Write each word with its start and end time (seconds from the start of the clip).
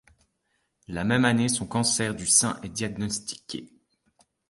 La 0.87 1.03
même 1.03 1.25
année, 1.25 1.47
son 1.47 1.67
cancer 1.67 2.15
du 2.15 2.25
sein 2.25 2.59
est 2.63 2.69
diagnostiqué. 2.69 3.69